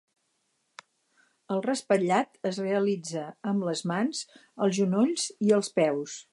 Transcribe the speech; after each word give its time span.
El 1.55 1.61
raspallat 1.65 2.39
es 2.51 2.59
realitza 2.65 3.27
amb 3.53 3.69
les 3.69 3.87
mans, 3.95 4.25
els 4.67 4.77
genolls 4.81 5.31
i 5.51 5.57
els 5.61 5.75
peus. 5.81 6.21